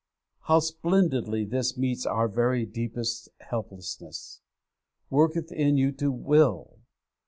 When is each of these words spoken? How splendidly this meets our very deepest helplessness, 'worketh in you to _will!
How 0.45 0.57
splendidly 0.61 1.45
this 1.45 1.77
meets 1.77 2.07
our 2.07 2.27
very 2.27 2.65
deepest 2.65 3.29
helplessness, 3.41 4.41
'worketh 5.11 5.51
in 5.51 5.77
you 5.77 5.91
to 5.91 6.11
_will! 6.11 6.79